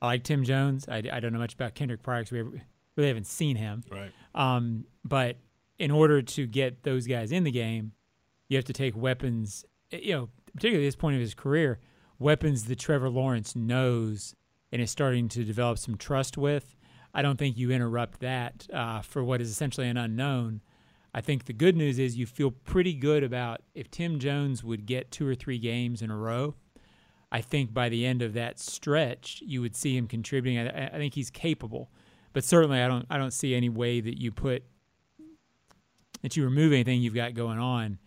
[0.00, 0.86] I like Tim Jones.
[0.88, 2.60] I, I don't know much about Kendric Pryor because we
[2.96, 3.84] really haven't seen him.
[3.90, 4.12] Right.
[4.34, 5.36] Um, but
[5.78, 7.92] in order to get those guys in the game,
[8.48, 9.64] you have to take weapons.
[9.90, 11.78] You know, particularly at this point of his career,
[12.18, 14.34] weapons that Trevor Lawrence knows
[14.70, 16.76] and is starting to develop some trust with.
[17.14, 20.60] I don't think you interrupt that uh, for what is essentially an unknown.
[21.14, 24.86] I think the good news is you feel pretty good about if Tim Jones would
[24.86, 26.54] get two or three games in a row.
[27.30, 30.58] I think by the end of that stretch, you would see him contributing.
[30.58, 31.90] I, I think he's capable,
[32.32, 33.06] but certainly I don't.
[33.10, 34.62] I don't see any way that you put
[36.22, 37.98] that you remove anything you've got going on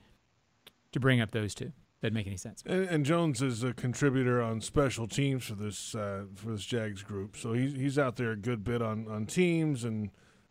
[0.91, 1.71] to bring up those two.
[2.01, 2.63] Doesn't make any sense.
[2.65, 7.03] And, and, Jones is a contributor on special teams for this uh, for this Jags
[7.03, 10.09] group, so he's he's out there a good bit on, on teams and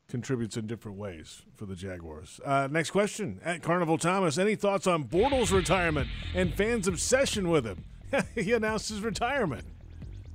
[0.08, 2.40] contributes in different ways for the Jaguars.
[2.44, 4.38] Uh, next question at Carnival Thomas.
[4.38, 7.84] Any thoughts on Bortles' retirement and fans' obsession with him?
[8.36, 9.64] he announced his retirement.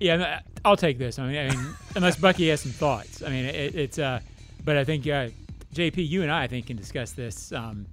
[0.01, 1.17] Yeah, I'll take this.
[1.17, 3.21] I mean, I mean unless Bucky has some thoughts.
[3.21, 3.99] I mean, it, it's.
[3.99, 4.19] Uh,
[4.65, 5.29] but I think uh,
[5.73, 7.53] JP, you and I, I think, can discuss this.
[7.53, 7.85] Um,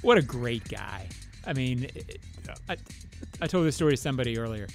[0.00, 1.08] what a great guy.
[1.46, 1.88] I mean,
[2.46, 2.54] yeah.
[2.68, 2.76] I,
[3.40, 4.66] I told this story to somebody earlier.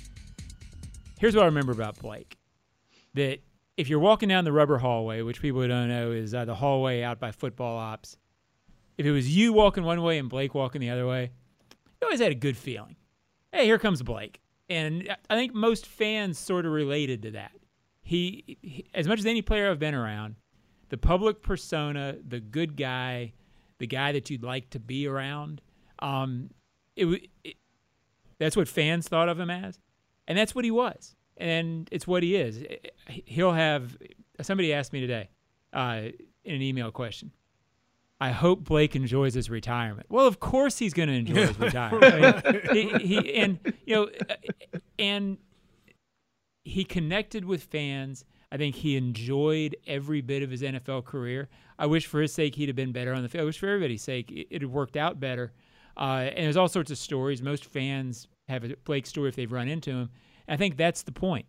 [1.19, 2.37] Here's what I remember about Blake:
[3.13, 3.39] that
[3.77, 7.01] if you're walking down the rubber hallway, which people don't know is uh, the hallway
[7.01, 8.17] out by football ops,
[8.97, 11.31] if it was you walking one way and Blake walking the other way,
[11.71, 12.97] you always had a good feeling.
[13.53, 14.41] Hey, here comes Blake.
[14.69, 17.51] And I think most fans sort of related to that.
[18.01, 20.35] He, he, as much as any player I've been around,
[20.89, 23.33] the public persona, the good guy,
[23.77, 25.61] the guy that you'd like to be around,
[25.99, 26.49] um,
[26.95, 27.55] it, it,
[28.37, 29.79] that's what fans thought of him as,
[30.27, 32.63] and that's what he was, and it's what he is.
[33.07, 33.97] He'll have.
[34.41, 35.29] Somebody asked me today
[35.73, 36.01] uh,
[36.43, 37.31] in an email question.
[38.21, 40.07] I hope Blake enjoys his retirement.
[40.09, 42.43] Well, of course he's going to enjoy his retirement.
[42.45, 44.09] I mean, he, he, and you know,
[44.97, 45.37] and
[46.63, 48.25] he connected with fans.
[48.51, 51.49] I think he enjoyed every bit of his NFL career.
[51.77, 53.43] I wish for his sake he'd have been better on the field.
[53.43, 55.53] I wish for everybody's sake it, it had worked out better.
[55.99, 57.41] Uh, and there's all sorts of stories.
[57.41, 60.09] Most fans have a Blake story if they've run into him.
[60.47, 61.45] And I think that's the point.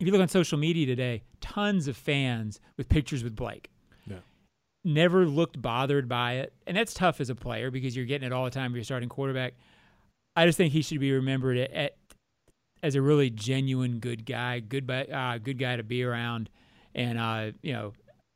[0.00, 3.70] If you look on social media today, tons of fans with pictures with Blake
[4.84, 6.52] never looked bothered by it.
[6.66, 8.84] And that's tough as a player because you're getting it all the time if you're
[8.84, 9.54] starting quarterback.
[10.36, 11.96] I just think he should be remembered at, at
[12.82, 16.50] as a really genuine good guy, good uh, good guy to be around.
[16.94, 17.92] And uh, you know,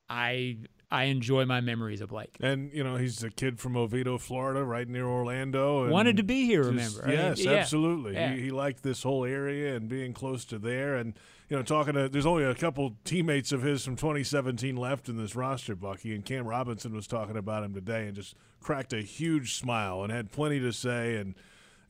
[0.08, 0.58] I
[0.90, 2.36] I enjoy my memories of Blake.
[2.40, 5.88] And you know, he's a kid from Oviedo, Florida, right near Orlando.
[5.88, 6.62] Wanted to be here.
[6.72, 7.12] Just, remember?
[7.12, 8.14] Yes, I mean, absolutely.
[8.14, 8.32] Yeah.
[8.32, 10.96] He, he liked this whole area and being close to there.
[10.96, 11.14] And
[11.50, 15.18] you know, talking to there's only a couple teammates of his from 2017 left in
[15.18, 19.02] this roster, Bucky, and Cam Robinson was talking about him today and just cracked a
[19.02, 21.16] huge smile and had plenty to say.
[21.16, 21.34] And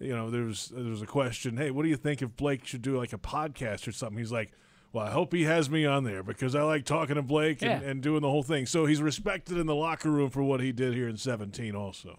[0.01, 2.67] you know, there was there was a question, hey, what do you think if Blake
[2.67, 4.19] should do like a podcast or something?
[4.19, 4.51] He's like
[4.93, 7.83] well, I hope he has me on there because I like talking to Blake and,
[7.83, 7.89] yeah.
[7.89, 8.67] and doing the whole thing.
[8.67, 12.19] So he's respected in the locker room for what he did here in 17 also.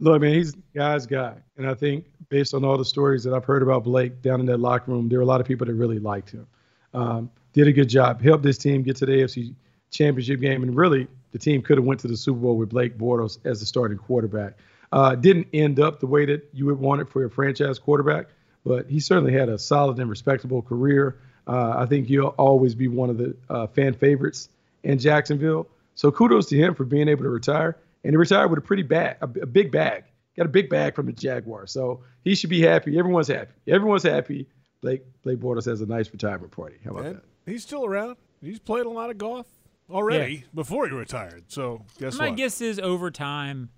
[0.00, 1.36] Look, I mean, he's guy's guy.
[1.56, 4.46] And I think based on all the stories that I've heard about Blake down in
[4.46, 6.46] that locker room, there were a lot of people that really liked him.
[6.92, 9.54] Um, did a good job, helped this team get to the AFC
[9.90, 10.62] championship game.
[10.62, 13.60] And really, the team could have went to the Super Bowl with Blake Bortles as
[13.60, 14.54] the starting quarterback.
[14.92, 18.26] Uh, didn't end up the way that you would want it for your franchise quarterback,
[18.64, 21.18] but he certainly had a solid and respectable career.
[21.46, 24.48] Uh, I think he'll always be one of the uh, fan favorites
[24.82, 25.66] in Jacksonville.
[25.94, 27.76] So kudos to him for being able to retire.
[28.02, 30.04] And he retired with a pretty bag, a, a big bag.
[30.36, 31.70] Got a big bag from the Jaguars.
[31.70, 32.98] So he should be happy.
[32.98, 33.52] Everyone's happy.
[33.68, 34.46] Everyone's happy.
[34.80, 36.76] Blake Blake Bortles has a nice retirement party.
[36.84, 37.24] How about and that?
[37.46, 38.16] He's still around.
[38.42, 39.46] He's played a lot of golf
[39.90, 40.40] already yeah.
[40.54, 41.44] before he retired.
[41.48, 42.18] So guess what?
[42.24, 42.36] my what?
[42.36, 43.70] guess is over time,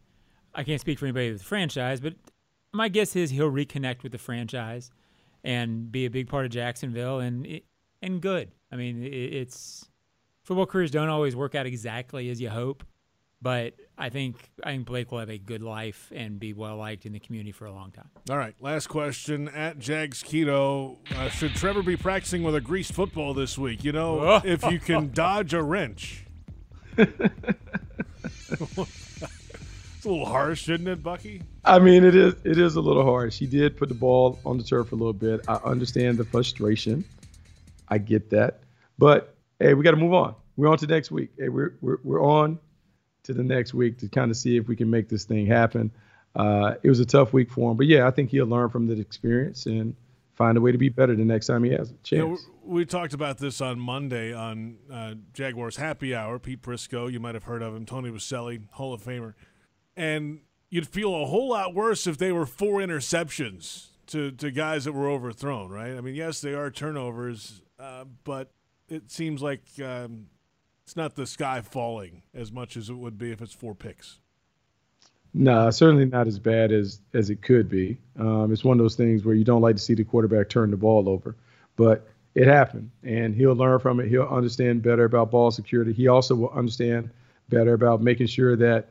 [0.55, 2.15] I can't speak for anybody with the franchise, but
[2.73, 4.91] my guess is he'll reconnect with the franchise
[5.47, 7.61] and be a big part of Jacksonville and
[8.03, 8.51] and good.
[8.71, 9.89] I mean, it's
[10.43, 12.85] football careers don't always work out exactly as you hope,
[13.41, 17.07] but I think I think Blake will have a good life and be well liked
[17.07, 18.11] in the community for a long time.
[18.29, 22.93] All right, last question at Jags Keto: uh, Should Trevor be practicing with a greased
[22.93, 23.85] football this week?
[23.85, 26.25] You know, if you can dodge a wrench.
[30.07, 31.43] a little harsh, isn't it, Bucky?
[31.65, 32.35] I mean, it is.
[32.45, 33.39] It is a little harsh.
[33.39, 35.41] He did put the ball on the turf a little bit.
[35.49, 37.05] I understand the frustration.
[37.89, 38.61] I get that,
[38.99, 40.35] but hey, we got to move on.
[40.57, 41.31] We're on to next week.
[41.39, 42.59] Hey, we're we're we're on
[43.25, 45.91] to the next week to kind of see if we can make this thing happen.
[46.35, 48.87] Uh, it was a tough week for him, but yeah, I think he'll learn from
[48.87, 49.95] the experience and
[50.35, 52.11] find a way to be better the next time he has a chance.
[52.11, 56.39] You know, we talked about this on Monday on uh, Jaguars Happy Hour.
[56.39, 57.87] Pete Prisco, you might have heard of him.
[57.87, 59.35] Tony Boselli, Hall of Famer
[59.97, 64.85] and you'd feel a whole lot worse if they were four interceptions to, to guys
[64.85, 65.97] that were overthrown, right?
[65.97, 68.51] I mean, yes, they are turnovers, uh, but
[68.89, 70.27] it seems like um,
[70.85, 74.19] it's not the sky falling as much as it would be if it's four picks.
[75.35, 77.99] No, certainly not as bad as as it could be.
[78.19, 80.71] Um, it's one of those things where you don't like to see the quarterback turn
[80.71, 81.37] the ball over,
[81.77, 84.09] but it happened, and he'll learn from it.
[84.09, 85.93] He'll understand better about ball security.
[85.93, 87.11] He also will understand
[87.51, 88.89] better about making sure that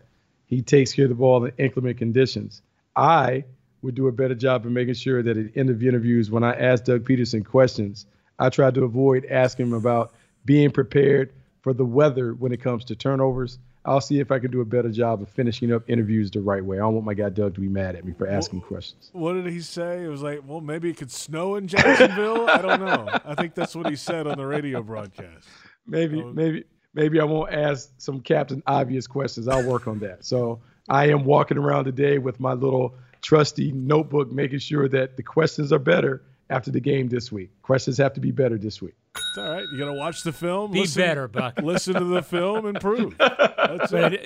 [0.47, 2.61] he takes care of the ball in inclement conditions.
[2.95, 3.45] I
[3.81, 6.43] would do a better job of making sure that at the end of interviews, when
[6.43, 8.05] I ask Doug Pederson questions,
[8.39, 12.85] I try to avoid asking him about being prepared for the weather when it comes
[12.85, 13.59] to turnovers.
[13.85, 16.63] I'll see if I can do a better job of finishing up interviews the right
[16.63, 16.77] way.
[16.77, 19.09] I don't want my guy Doug to be mad at me for asking what, questions.
[19.13, 20.03] What did he say?
[20.03, 22.49] It was like, well, maybe it could snow in Jacksonville.
[22.49, 23.07] I don't know.
[23.23, 25.47] I think that's what he said on the radio broadcast.
[25.85, 26.63] Maybe, maybe,
[26.95, 29.47] maybe I won't ask some captain obvious questions.
[29.47, 30.25] I'll work on that.
[30.25, 35.23] So I am walking around today with my little trusty notebook, making sure that the
[35.23, 37.49] questions are better after the game this week.
[37.61, 38.95] Questions have to be better this week.
[39.15, 39.65] It's all right.
[39.73, 40.71] You got to watch the film.
[40.71, 41.59] Be listen, better, Buck.
[41.61, 43.17] Listen to the film, improve.
[43.17, 44.13] That's it.
[44.13, 44.25] it-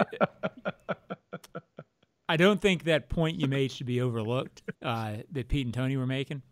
[2.28, 5.98] I don't think that point you made should be overlooked uh, that Pete and Tony
[5.98, 6.44] were making.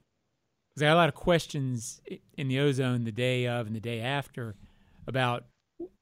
[0.70, 2.02] Because I got a lot of questions
[2.36, 4.56] in the ozone the day of and the day after
[5.06, 5.46] about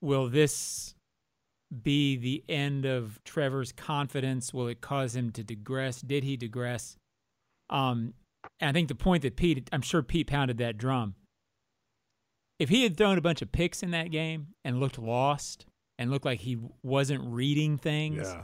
[0.01, 0.93] will this
[1.83, 4.53] be the end of Trevor's confidence?
[4.53, 6.01] Will it cause him to digress?
[6.01, 6.95] Did he digress?
[7.69, 8.13] Um,
[8.59, 11.15] and I think the point that Pete, I'm sure Pete pounded that drum.
[12.59, 15.65] If he had thrown a bunch of picks in that game and looked lost
[15.97, 18.43] and looked like he wasn't reading things, Yeah.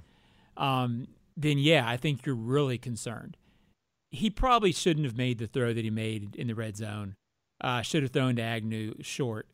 [0.57, 3.37] um, then yeah, I think you're really concerned.
[4.09, 7.15] He probably shouldn't have made the throw that he made in the red zone.
[7.61, 9.47] Uh, should have thrown to Agnew short.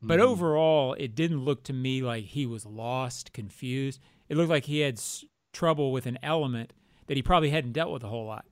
[0.00, 4.00] But overall, it didn't look to me like he was lost, confused.
[4.28, 6.72] It looked like he had s- trouble with an element
[7.08, 8.46] that he probably hadn't dealt with a whole lot.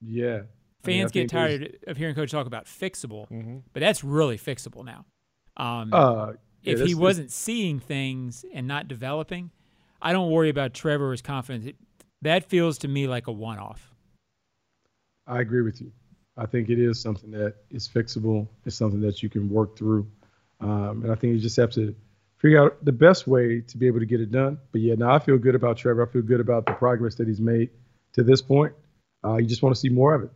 [0.00, 0.26] Yeah.
[0.84, 3.62] I mean, I Fans get tired of hearing coach talk about fixable, Mhm.
[3.72, 5.04] but that's really fixable now.
[5.56, 9.50] Um, Uh, yeah, if he wasn't seeing things and not developing,
[10.02, 11.66] I don't worry about Trevor's confidence.
[11.66, 11.76] It,
[12.22, 13.94] that feels to me like a one-off.
[15.26, 15.92] I agree with you.
[16.36, 18.46] I think it is something that is fixable.
[18.64, 20.06] It's something that you can work through.
[20.60, 21.94] Um, and I think you just have to
[22.38, 24.58] figure out the best way to be able to get it done.
[24.72, 26.06] But yeah, now I feel good about Trevor.
[26.06, 27.70] I feel good about the progress that he's made
[28.12, 28.74] to this point.
[29.24, 30.30] Uh, you just want to see more of it.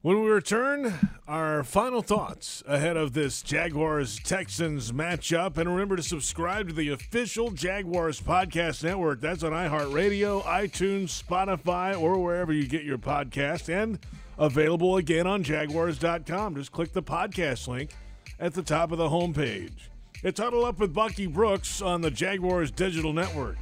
[0.00, 0.94] When we return,
[1.26, 5.58] our final thoughts ahead of this Jaguars Texans matchup.
[5.58, 9.20] And remember to subscribe to the official Jaguars Podcast Network.
[9.20, 13.68] That's on iHeartRadio, iTunes, Spotify, or wherever you get your podcast.
[13.68, 13.98] And
[14.38, 16.54] available again on Jaguars.com.
[16.54, 17.90] Just click the podcast link
[18.38, 19.88] at the top of the homepage.
[20.22, 23.56] It's Huddle Up with Bucky Brooks on the Jaguars Digital Network.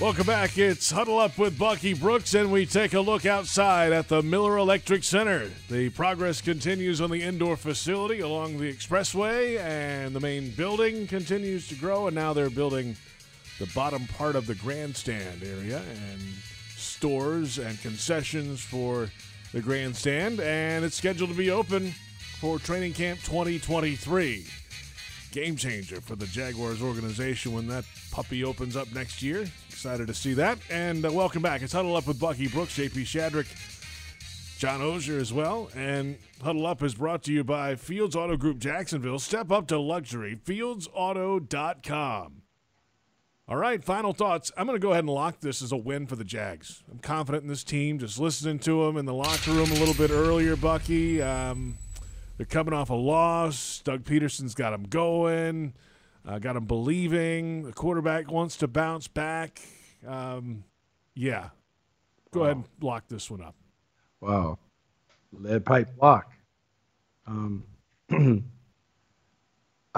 [0.00, 0.56] Welcome back.
[0.56, 4.56] It's Huddle Up with Bucky Brooks, and we take a look outside at the Miller
[4.56, 5.50] Electric Center.
[5.68, 11.66] The progress continues on the indoor facility along the expressway, and the main building continues
[11.68, 12.96] to grow, and now they're building
[13.58, 15.78] the bottom part of the grandstand area
[16.12, 16.22] and
[16.98, 19.08] stores and concessions for
[19.52, 21.94] the grandstand, and it's scheduled to be open
[22.40, 24.44] for training camp 2023
[25.30, 29.46] game changer for the Jaguars organization when that puppy opens up next year.
[29.70, 30.58] Excited to see that.
[30.70, 31.62] And uh, welcome back.
[31.62, 33.46] It's Huddle Up with Bucky Brooks, JP Shadrick,
[34.58, 35.70] John Oehser as well.
[35.76, 39.20] And Huddle Up is brought to you by Fields Auto Group Jacksonville.
[39.20, 40.34] Step up to luxury.
[40.34, 42.42] FieldsAuto.com.
[43.50, 44.52] All right, final thoughts.
[44.58, 46.82] I'm going to go ahead and lock this as a win for the Jags.
[46.92, 47.98] I'm confident in this team.
[47.98, 51.22] Just listening to them in the locker room a little bit earlier, Bucky.
[51.22, 51.78] Um,
[52.36, 53.80] they're coming off a loss.
[53.82, 55.72] Doug Pederson's got them going,
[56.26, 57.62] uh, got them believing.
[57.62, 59.62] The quarterback wants to bounce back.
[60.06, 60.64] Um,
[61.14, 61.48] yeah.
[62.32, 63.54] Go ahead and lock this one up.
[64.20, 64.58] Wow.
[65.32, 66.34] Lead pipe block.
[67.26, 67.64] Um,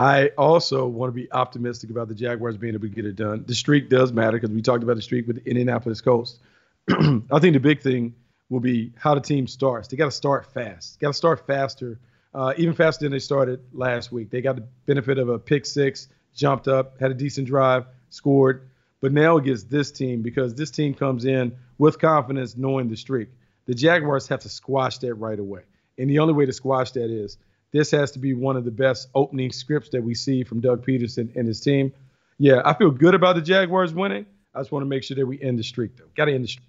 [0.01, 3.45] I also want to be optimistic about the Jaguars being able to get it done.
[3.47, 6.39] The streak does matter because we talked about the streak with the Indianapolis Colts.
[6.91, 8.15] I think the big thing
[8.49, 9.89] will be how the team starts.
[9.89, 10.99] They got to start fast.
[11.01, 11.99] Got to start faster,
[12.35, 14.31] uh, even faster than they started last week.
[14.31, 18.71] They got the benefit of a pick six, jumped up, had a decent drive, scored.
[19.03, 22.97] But now it gets this team because this team comes in with confidence, knowing the
[22.97, 23.29] streak.
[23.67, 25.65] The Jaguars have to squash that right away.
[25.99, 27.37] And the only way to squash that is
[27.73, 30.85] this has to be one of the best opening scripts that we see from Doug
[30.85, 31.93] Pederson and his team.
[32.39, 34.27] Yeah, I feel good about the Jaguars winning.
[34.55, 36.07] I just want to make sure that we end the streak, though.
[36.17, 36.67] Got to end the streak.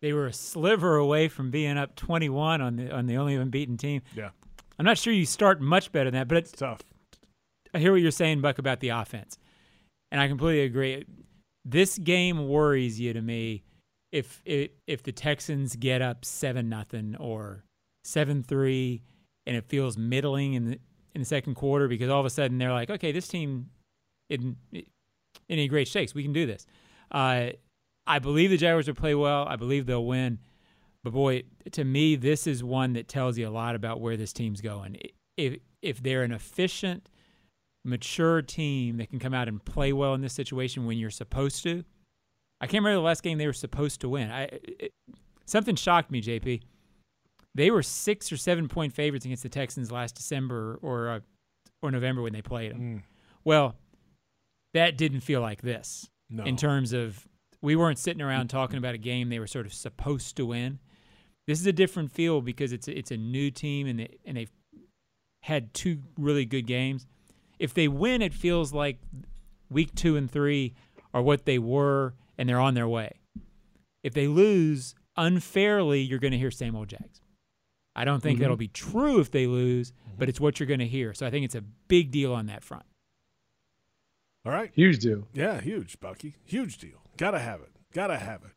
[0.00, 3.76] They were a sliver away from being up 21 on the on the only unbeaten
[3.76, 4.02] team.
[4.14, 4.30] Yeah.
[4.78, 6.82] I'm not sure you start much better than that, but it's, Tough.
[7.74, 9.38] I hear what you're saying, Buck, about the offense,
[10.12, 11.04] and I completely agree.
[11.64, 13.64] This game worries you to me
[14.12, 17.64] if if, if the Texans get up seven nothing or
[18.04, 19.02] seven three,
[19.48, 20.78] and it feels middling in the
[21.14, 23.70] in the second quarter because all of a sudden they're like, okay, this team
[24.28, 24.84] in in
[25.48, 26.66] any great shakes, we can do this.
[27.10, 27.48] Uh,
[28.06, 29.46] I believe the Jaguars will play well.
[29.48, 30.38] I believe they'll win.
[31.02, 34.32] But boy, to me, this is one that tells you a lot about where this
[34.32, 34.98] team's going.
[35.36, 37.08] If if they're an efficient,
[37.84, 41.62] mature team that can come out and play well in this situation when you're supposed
[41.62, 41.84] to,
[42.60, 44.30] I can't remember the last game they were supposed to win.
[44.30, 44.92] I it,
[45.46, 46.60] something shocked me, JP.
[47.54, 51.20] They were six or seven point favorites against the Texans last December or uh,
[51.82, 52.80] or November when they played them.
[52.80, 53.02] Mm.
[53.44, 53.76] Well,
[54.74, 56.44] that didn't feel like this No.
[56.44, 57.26] in terms of
[57.62, 60.78] we weren't sitting around talking about a game they were sort of supposed to win.
[61.46, 64.36] This is a different feel because it's a, it's a new team and they and
[64.36, 64.52] they've
[65.42, 67.06] had two really good games.
[67.58, 68.98] If they win, it feels like
[69.70, 70.74] week two and three
[71.14, 73.18] are what they were, and they're on their way.
[74.04, 77.20] If they lose unfairly, you're going to hear same old Jags.
[77.98, 78.42] I don't think Mm-hmm.
[78.42, 81.12] that'll be true if they lose, but it's what you're going to hear.
[81.14, 82.84] So I think it's a big deal on that front.
[84.46, 84.70] All right.
[84.74, 85.26] Huge deal.
[85.34, 86.36] Yeah, huge, Bucky.
[86.44, 87.02] Huge deal.
[87.16, 87.70] Gotta have it.
[87.92, 88.50] Gotta have it.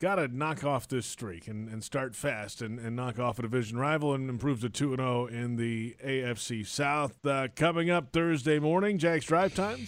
[0.00, 3.78] Gotta knock off this streak and, and start fast and, and knock off a division
[3.78, 7.24] rival and improve to 2 0 in the AFC South.
[7.24, 9.86] Uh, coming up Thursday morning, Jack's Drive Time.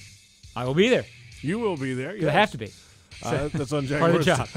[0.54, 1.04] I will be there.
[1.40, 2.14] You will be there.
[2.16, 2.70] 'cause I have to be.
[3.22, 4.48] Uh, that's on Part of the job.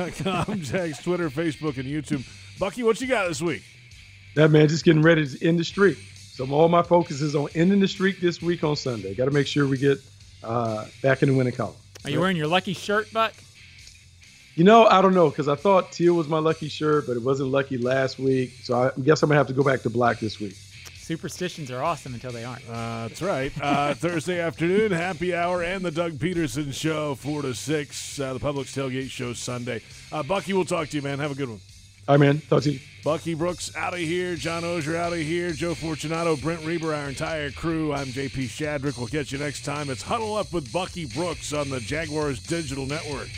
[1.04, 2.28] Twitter, Facebook, and YouTube.
[2.60, 3.64] Bucky, what you got this week?
[4.36, 5.98] That man just getting ready to end the streak.
[5.98, 9.14] So all my focus is on ending the streak this week on Sunday.
[9.14, 10.00] Got to make sure we get
[10.44, 11.76] uh, back in the winning column.
[12.04, 13.34] Are you wearing your lucky shirt, Buck?
[14.56, 17.24] You know, I don't know because I thought teal was my lucky shirt, but it
[17.24, 18.52] wasn't lucky last week.
[18.64, 20.56] So I guess I'm gonna have to go back to black this week.
[20.98, 22.64] Superstitions are awesome until they aren't.
[22.70, 23.52] Uh, that's right.
[23.62, 28.20] Uh, Thursday afternoon, happy hour, and the Doug Pederson show, 4 to 6.
[28.20, 29.82] Uh, the Publix Tailgate show Sunday.
[30.12, 31.20] Uh, Bucky, we'll talk to you, man.
[31.20, 31.60] Have a good one.
[32.08, 32.42] All right, man.
[32.50, 32.80] Talk to you.
[33.04, 34.36] Bucky Brooks out of here.
[34.36, 35.52] John Oehser out of here.
[35.52, 37.94] Joe Fortunato, Brent Reber, our entire crew.
[37.94, 38.98] I'm JP Shadrick.
[38.98, 39.90] We'll catch you next time.
[39.90, 43.30] It's Huddle Up with Bucky Brooks on the Jaguars Digital Network.